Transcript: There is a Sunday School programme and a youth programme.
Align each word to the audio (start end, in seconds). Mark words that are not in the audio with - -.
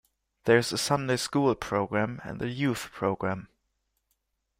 There 0.45 0.57
is 0.57 0.73
a 0.73 0.79
Sunday 0.79 1.17
School 1.17 1.53
programme 1.53 2.21
and 2.23 2.41
a 2.41 2.47
youth 2.49 2.89
programme. 2.91 3.49